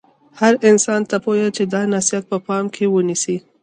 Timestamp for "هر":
0.39-0.53